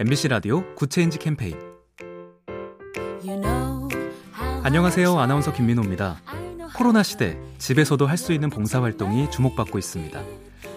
[0.00, 1.58] MBC 라디오 Good Change 캠페인
[4.62, 5.18] 안녕하세요.
[5.18, 6.22] 아나운서 김민호입니다.
[6.74, 10.18] 코로나 시대 집에서도 할 수 있는 봉사활동이 주목받고 있습니다.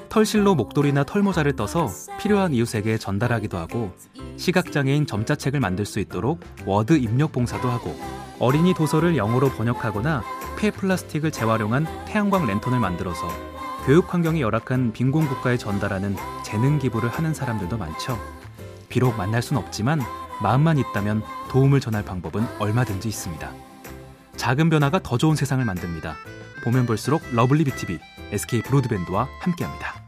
[0.10, 1.88] 털실로 목도리나 털모자를 떠서
[2.20, 3.94] 필요한 이웃에게 전달하기도 하고
[4.36, 7.96] 시각장애인 점자책을 만들 수 있도록 워드 입력 봉사도 하고
[8.40, 10.22] 어린이 도서를 영어로 번역하거나
[10.60, 13.30] 폐 플라스틱을 재활용한 태양광 랜턴을 만들어서
[13.86, 18.20] 교육 환경이 열악한 빈곤 국가에 전달하는 재능 기부를 하는 사람들도 많죠.
[18.94, 20.00] 비록 만날 순 없지만
[20.40, 23.52] 마음만 있다면 도움을 전할 방법은 얼마든지 있습니다.
[24.36, 26.16] 작은 변화가 더 좋은 세상을 만듭니다.
[26.64, 27.98] 보면 볼수록 lovely B tv
[28.32, 30.03] SK 브로드밴드와 함께합니다.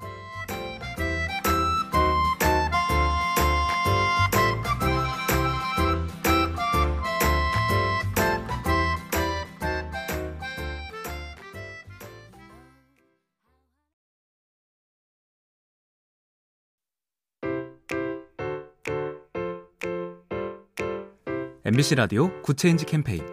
[21.67, 23.23] MBC 라디오 Good Change 캠페인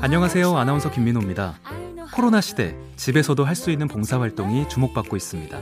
[0.00, 0.56] 안녕하세요.
[0.56, 1.56] 아나운서 김민호입니다.
[2.14, 5.58] 코로나 시대 집에서도 할 수 있는 봉사활동이 주목받고 있습니다.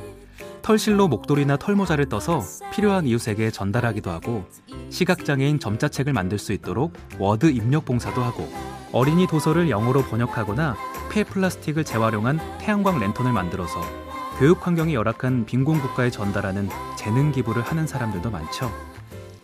[0.63, 2.41] 털실로 목도리나 털모자를 떠서
[2.73, 4.45] 필요한 이웃에게 전달하기도 하고
[4.91, 8.49] 시각장애인 점자책을 만들 수 있도록 워드 입력 봉사도 하고
[8.93, 10.77] 어린이 도서를 영어로 번역하거나
[11.11, 13.81] 폐 플라스틱을 재활용한 태양광 랜턴을 만들어서
[14.39, 18.71] 교육 환경이 열악한 빈곤 국가에 전달하는 재능 기부를 하는 사람들도 많죠.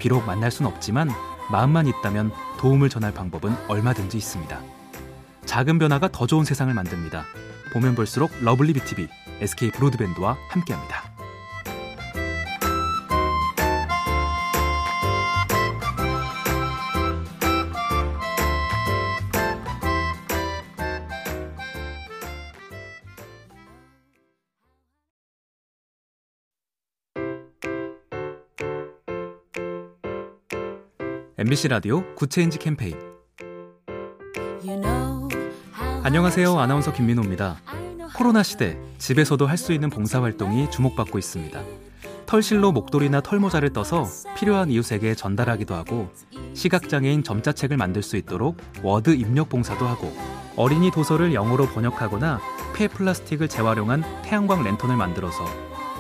[0.01, 1.11] 비록 만날 순 없지만
[1.53, 4.61] 마음만 있다면 도움을 전할 방법은 얼마든지 있습니다.
[5.45, 7.25] 작은 변화가 더 좋은 세상을 만듭니다.
[7.73, 9.09] 보면 볼수록 lovely B tv
[9.41, 11.10] SK 브로드밴드와 함께합니다.
[31.41, 32.99] MBC 라디오 Good Change 캠페인
[36.03, 36.59] 안녕하세요.
[36.59, 37.57] 아나운서 김민호입니다.
[38.15, 41.59] 코로나 시대 집에서도 할 수 있는 봉사활동이 주목받고 있습니다.
[42.27, 44.05] 털실로 목도리나 털모자를 떠서
[44.37, 46.11] 필요한 이웃에게 전달하기도 하고
[46.53, 50.15] 시각장애인 점자책을 만들 수 있도록 워드 입력 봉사도 하고
[50.57, 52.39] 어린이 도서를 영어로 번역하거나
[52.77, 55.47] 폐 플라스틱을 재활용한 태양광 랜턴을 만들어서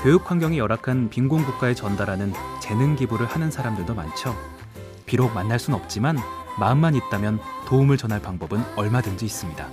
[0.03, 4.37] 교육 환경이 열악한 빈곤 국가에 전달하는 재능 기부를 하는 사람들도 많죠.
[5.11, 6.17] 비록 만날 순 없지만
[6.57, 9.69] 마음만 있다면 도움을 전할 방법은 얼마든지 있습니다.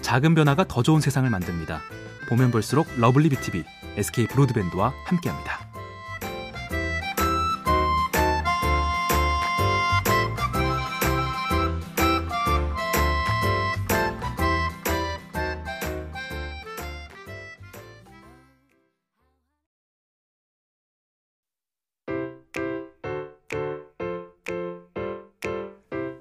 [0.00, 1.80] 작은 변화가 더 좋은 세상을 만듭니다.
[2.28, 3.62] 보면 볼수록 lovely B tv
[3.96, 5.67] SK 브로드밴드와 함께합니다.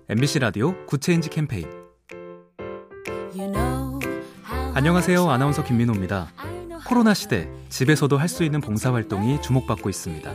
[0.09, 1.67] MBC 라디오 Good Change 캠페인
[4.73, 5.29] 안녕하세요.
[5.29, 6.27] 아나운서 김민호입니다.
[6.87, 10.31] 코로나 시대 집에서도 할 수 있는 봉사활동이 주목받고 있습니다.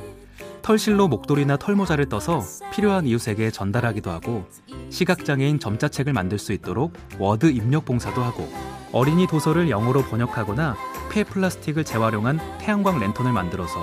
[0.61, 2.43] 털실로 목도리나 털모자를 떠서
[2.75, 4.45] 필요한 이웃에게 전달하기도 하고
[4.91, 8.53] 시각장애인 점자책을 만들 수 있도록 워드 입력 봉사도 하고
[8.93, 10.77] 어린이 도서를 영어로 번역하거나
[11.11, 13.81] 폐 플라스틱을 재활용한 태양광 랜턴을 만들어서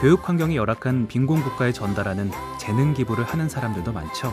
[0.00, 2.30] 교육 환경이 열악한 빈곤 국가에 전달하는
[2.60, 4.32] 재능 기부를 하는 사람들도 많죠.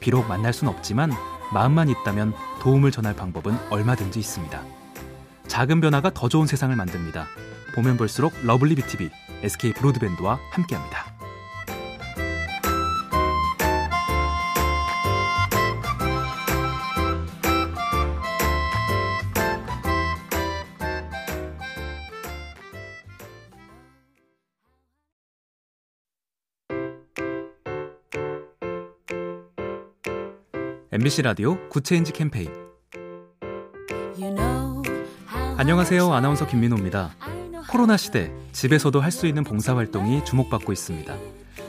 [0.00, 1.12] 비록 만날 순 없지만
[1.52, 4.62] 마음만 있다면 도움을 전할 방법은 얼마든지 있습니다.
[5.46, 7.26] 작은 변화가 더 좋은 세상을 만듭니다.
[7.74, 9.10] 보면 볼수록 lovely B tv
[9.42, 11.09] SK 브로드밴드와 함께합니다.
[30.92, 32.50] MBC 라디오 Good Change 캠페인
[35.56, 36.12] 안녕하세요.
[36.12, 37.10] 아나운서 김민호입니다.
[37.70, 41.14] 코로나 시대 집에서도 할 수 있는 봉사활동이 주목받고 있습니다.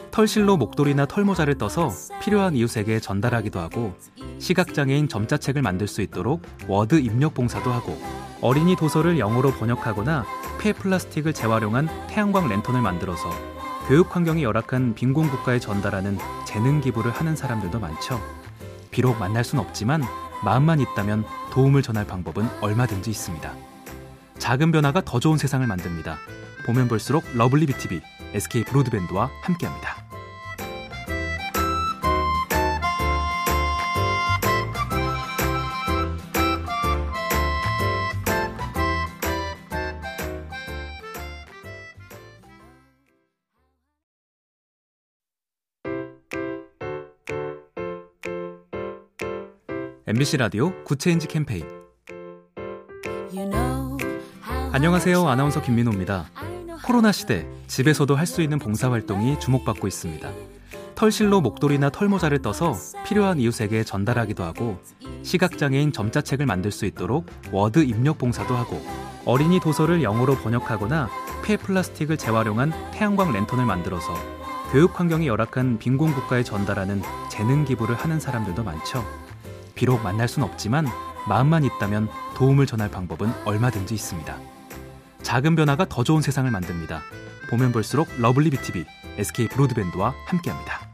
[0.09, 1.91] 털실로 목도리나 털모자를 떠서
[2.23, 3.93] 필요한 이웃에게 전달하기도 하고
[4.39, 8.01] 시각장애인 점자책을 만들 수 있도록 워드 입력 봉사도 하고
[8.41, 10.25] 어린이 도서를 영어로 번역하거나
[10.59, 13.29] 폐 플라스틱을 재활용한 태양광 랜턴을 만들어서
[13.87, 18.19] 교육 환경이 열악한 빈곤 국가에 전달하는 재능 기부를 하는 사람들도 많죠.
[18.91, 20.03] 비록 만날 순 없지만
[20.43, 23.53] 마음만 있다면 도움을 전할 방법은 얼마든지 있습니다.
[24.37, 26.17] 작은 변화가 더 좋은 세상을 만듭니다.
[26.65, 28.01] 보면 볼수록 lovely B tv
[28.33, 30.00] SK 브로드밴드와 함께합니다.
[50.07, 51.63] MBC 라디오 Good Change 캠페인
[54.71, 55.27] 안녕하세요.
[55.27, 56.25] 아나운서 김민호입니다.
[56.83, 60.29] 코로나 시대 집에서도 할 수 있는 봉사활동이 주목받고 있습니다.
[60.95, 62.75] 털실로 목도리나 털모자를 떠서
[63.05, 64.79] 필요한 이웃에게 전달하기도 하고
[65.23, 68.81] 시각장애인 점자책을 만들 수 있도록 워드 입력 봉사도 하고
[69.25, 71.09] 어린이 도서를 영어로 번역하거나
[71.43, 74.13] 폐 플라스틱을 재활용한 태양광 랜턴을 만들어서
[74.71, 79.03] 교육 환경이 열악한 빈곤 국가에 전달하는 재능 기부를 하는 사람들도 많죠.
[79.81, 80.85] 비록 만날 순 없지만
[81.27, 84.37] 마음만 있다면 도움을 전할 방법은 얼마든지 있습니다.
[85.23, 87.01] 작은 변화가 더 좋은 세상을 만듭니다.
[87.49, 88.85] 보면 볼수록 lovely B tv
[89.17, 90.90] SK 브로드밴드와 함께합니다.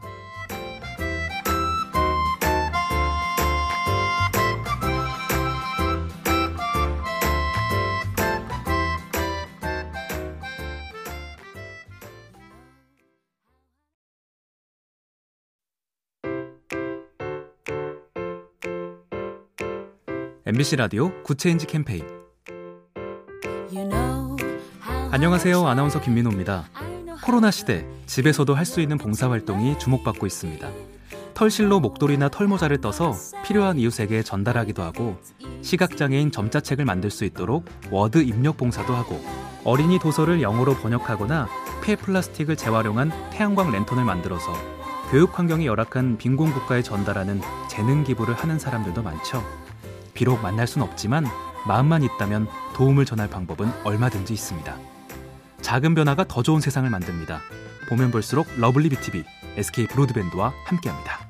[20.48, 22.06] MBC 라디오 Good Change 캠페인
[25.10, 25.66] 안녕하세요.
[25.66, 26.64] 아나운서 김민호입니다.
[27.22, 30.66] 코로나 시대 집에서도 할 수 있는 봉사활동이 주목받고 있습니다.
[31.34, 33.12] 털실로 목도리나 털모자를 떠서
[33.44, 35.18] 필요한 이웃에게 전달하기도 하고
[35.60, 39.22] 시각장애인 점자책을 만들 수 있도록 워드 입력 봉사도 하고
[39.64, 41.46] 어린이 도서를 영어로 번역하거나
[41.84, 44.54] 폐 플라스틱을 재활용한 태양광 랜턴을 만들어서
[45.10, 49.44] 교육 환경이 열악한 빈곤 국가에 전달하는 재능 기부를 하는 사람들도 많죠.
[50.18, 51.24] 비록 만날 순 없지만
[51.64, 54.76] 마음만 있다면 도움을 전할 방법은 얼마든지 있습니다.
[55.60, 57.40] 작은 변화가 더 좋은 세상을 만듭니다.
[57.88, 59.22] 보면 볼수록 lovely B tv
[59.56, 61.27] SK 브로드밴드와 함께합니다.